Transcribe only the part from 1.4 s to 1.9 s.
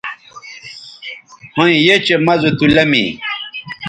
ھویں